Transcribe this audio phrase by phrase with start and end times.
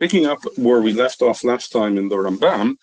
[0.00, 2.76] picking up where we left off last time in the Rambam,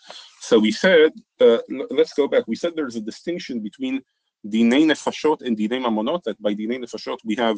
[0.43, 2.43] so we said, uh, let's go back.
[2.47, 4.01] We said there's a distinction between
[4.45, 6.23] dinei nefashot and dinei mamonot.
[6.23, 7.57] That by dinei nefashot we have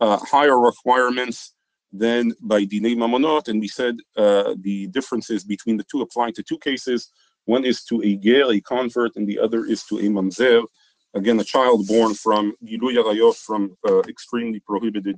[0.00, 1.52] uh, higher requirements
[1.92, 6.42] than by dinei mamonot, and we said uh, the differences between the two apply to
[6.42, 7.10] two cases.
[7.44, 10.64] One is to a ger, a convert, and the other is to a mamzer,
[11.12, 15.16] again a child born from giluy arayot, from uh, extremely prohibited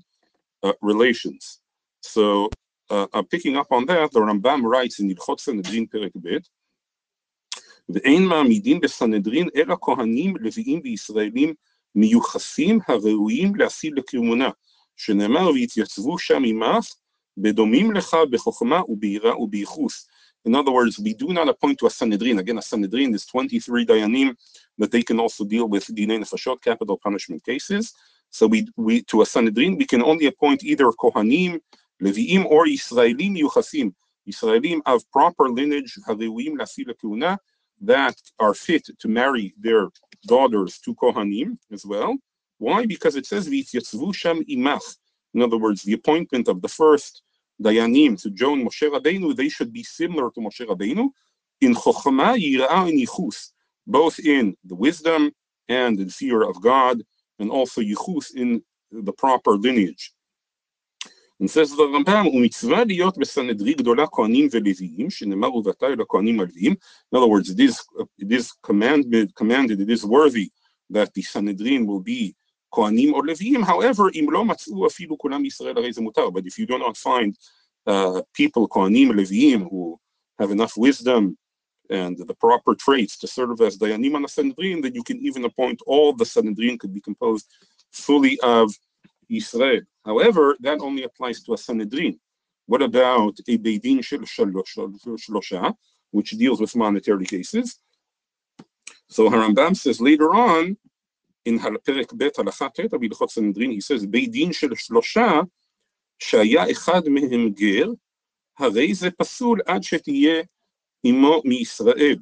[0.64, 1.61] uh, relations.
[2.01, 2.51] So
[3.30, 6.48] picking up on that, the Rambam writes in Ilchot Sanhedrin Perek Bet,
[7.90, 11.54] ואין מעמידים בסנהדרין אלא כהנים, לוויים וישראלים
[11.95, 14.49] מיוחסים הראויים להשיא לכהונה,
[14.95, 16.88] שנאמר והתייצבו שם עמך,
[17.38, 20.08] בדומים לך בחוכמה וביראה ובייחוס.
[20.48, 22.40] In other words, we do not appoint to a Sanhedrin.
[22.40, 24.36] Again, a Sanhedrin is 23 Dayanim
[24.77, 27.94] that they can also deal with Dinei Nefashot, capital punishment cases.
[28.30, 31.59] So we, we to a Sanhedrin, we can only appoint either Kohanim,
[32.03, 33.95] Levi'im, or Israelim Yuchasim.
[34.29, 37.38] Israelim have proper lineage, Lasi Kuna,
[37.80, 39.88] that are fit to marry their
[40.27, 42.16] daughters to Kohanim as well.
[42.59, 42.87] Why?
[42.87, 44.96] Because it says V'ityatzvu Shem Imach.
[45.35, 47.23] In other words, the appointment of the first
[47.63, 51.09] Dayanim to join Moshe Rabbeinu, they should be similar to Moshe Rabbeinu
[51.61, 53.52] in Chochmah, Yirah, and Yichus,
[53.87, 55.33] both in the wisdom
[55.68, 57.02] and the fear of God,
[57.38, 60.13] and also Yichus in the proper lineage.
[61.40, 66.74] And says the Rambam, ומצווה להיות בסנהדרי גדולה כהנים ולוויים, שנאמר ובאתה אל הכהנים הלוויים.
[66.74, 67.79] In other words, it is,
[68.19, 70.50] it is commanded, commanded, it is worthy
[70.90, 72.34] that the Sanhedrin will be
[72.72, 76.28] כהנים או לוויים, however, אם לא מצאו אפילו כולם ישראל, הרי זה מותר.
[76.28, 77.34] But if you do not find
[77.90, 79.97] uh, people, כהנים, לוויים, who
[80.41, 81.38] have enough wisdom
[81.90, 85.46] and the proper traits to serve as dayanim on the Sanhedrin, then you can even
[85.46, 87.47] appoint all the Sanhedrin could be composed
[87.91, 88.72] fully of
[89.34, 89.81] Israel.
[90.06, 92.19] However, that only applies to a Sanhedrin.
[92.66, 95.74] What about a Beidin Shel Shlosha,
[96.12, 97.79] which deals with monetary cases?
[99.07, 100.78] So Harambam says later on,
[101.46, 105.42] in פרק ב' הלכה ט' בהלכות סנהדרין, he says, בית דין של שלושה,
[106.20, 107.92] שהיה אחד מהם גר,
[108.58, 110.44] הרי זה פסול עד שתהיה
[111.03, 112.18] עמו מישראל.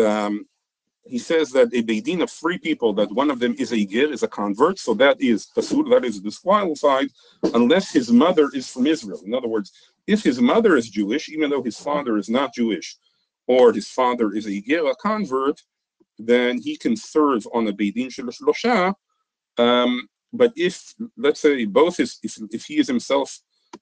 [0.00, 0.44] Um,
[1.07, 4.11] he says that a Beidin of three people, that one of them is a ger,
[4.11, 7.09] is a convert, so that is Pasul, that is disqualified,
[7.53, 9.21] unless his mother is from Israel.
[9.25, 9.71] In other words,
[10.07, 12.97] if his mother is Jewish, even though his father is not Jewish,
[13.47, 15.61] or his father is a ger, a convert,
[16.17, 18.93] then he can serve on a Beidin Shlosha.
[19.57, 23.39] Um, but if, let's say, both his, if, if he is himself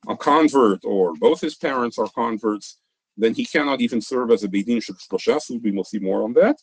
[0.10, 2.80] a convert, or both his parents are converts,
[3.16, 6.34] then he cannot even serve as a Beidin Shlosha, so we will see more on
[6.34, 6.58] that.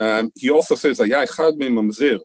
[0.00, 2.18] Um, he also says, היה אחד מממזר,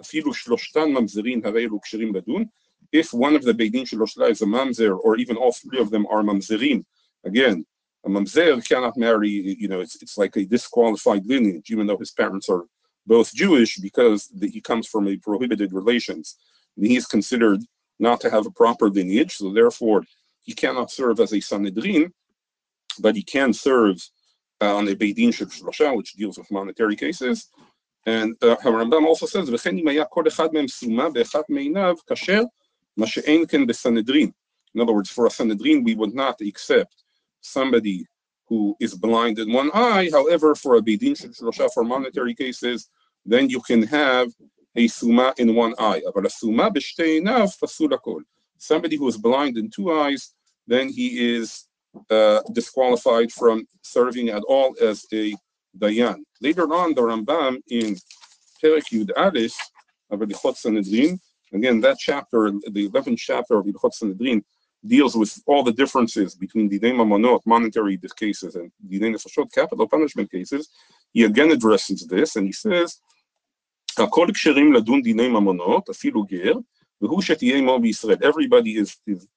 [0.00, 2.44] אפילו שלושתן ממזרים הרי אלו כשרים לדון.
[2.92, 6.06] If one of the beidin שלו is a mamzer, or even all three of them
[6.06, 6.84] are mamzerim,
[7.24, 7.64] again,
[8.04, 12.10] a mamzer cannot marry, you know, it's, it's like a disqualified lineage, even though his
[12.10, 12.64] parents are
[13.06, 16.36] both Jewish because the, he comes from a prohibited relations.
[16.76, 17.60] And he is considered
[17.98, 20.02] not to have a proper lineage, so therefore
[20.42, 22.12] he cannot serve as a Sanhedrin,
[22.98, 24.02] but he can serve uh,
[24.61, 27.49] uh, on a Beidin Shel Shlosha, which deals with monetary cases.
[28.05, 31.95] And uh, Harambam also says, וכן אם היה כל אחד מהם סומה באחת מעיניו
[34.75, 37.03] In other words, for a Sanhedrin, we would not accept
[37.39, 38.05] somebody
[38.47, 40.09] who is blind in one eye.
[40.11, 42.89] However, for a Bedin Shlosha, for monetary cases,
[43.25, 44.27] then you can have
[44.75, 46.01] a Suma in one eye.
[46.13, 47.57] But a Suma enough,
[48.57, 50.33] Somebody who is blind in two eyes,
[50.67, 51.68] then he is
[52.09, 55.33] uh, disqualified from serving at all as a
[55.77, 56.17] dayan.
[56.41, 57.95] Later on, the Rambam in
[58.63, 59.55] Perek Yud Aleph
[60.09, 61.19] of Elichot Sanhedrin,
[61.53, 64.43] again that chapter, the 11th chapter of Elichot Sanhedrin,
[64.85, 70.31] deals with all the differences between the mamonot, monetary cases, and the Nefashot, capital punishment
[70.31, 70.69] cases.
[71.11, 72.99] He again addresses this, and he says,
[73.97, 74.31] Everybody
[78.77, 79.27] is, is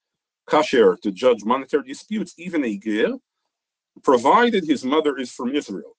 [0.49, 3.17] kasher to judge monetary disputes, even a ger,
[4.03, 5.97] provided his mother is from Israel.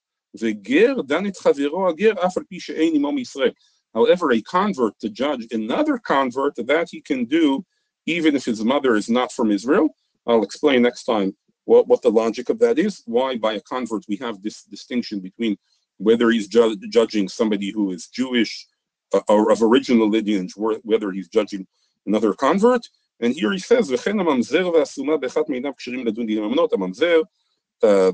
[3.94, 7.64] However, a convert to judge another convert, that he can do
[8.06, 9.90] even if his mother is not from Israel.
[10.26, 11.36] I'll explain next time
[11.66, 15.20] what, what the logic of that is, why by a convert we have this distinction
[15.20, 15.58] between
[15.98, 18.68] whether he's ju judging somebody who is Jewish
[19.14, 21.68] uh, or of original lineage, whether he's judging
[22.08, 22.88] another convert,
[23.24, 23.98] and here he says, the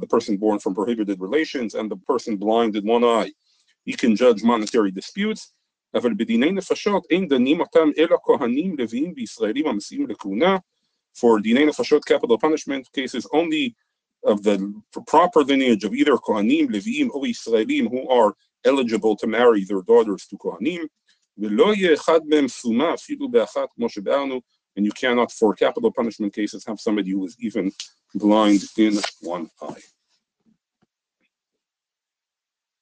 [0.10, 3.32] person born from prohibited relations, and the person blind in one eye.
[3.86, 5.52] He can judge monetary disputes,
[5.94, 7.90] אבל בדיני נפשות אין דנים אותם
[11.14, 13.76] For דיני נפשות, capital punishment cases, only
[14.26, 14.58] of the
[15.08, 18.34] proper lineage of either Kohanim, לוויים or Israelim who are
[18.66, 20.86] eligible to marry their daughters to Kohanim.
[21.38, 23.90] ולא יהיה אחד מהם סומה אפילו באחת, כמו
[24.80, 27.70] and you cannot, for capital punishment cases, have somebody who is even
[28.16, 29.81] blind in one eye.